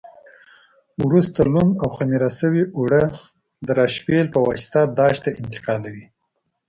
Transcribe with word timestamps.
وروسته 1.05 1.37
لمد 1.47 1.75
او 1.83 1.89
خمېره 1.95 2.29
شوي 2.39 2.63
اوړه 2.77 3.03
د 3.65 3.67
راشپېل 3.79 4.25
په 4.33 4.39
واسطه 4.47 4.79
داش 4.99 5.15
ته 5.23 5.29
انتقالوي. 5.41 6.05